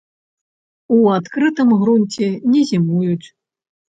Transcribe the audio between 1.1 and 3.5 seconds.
адкрытым грунце не зімуюць.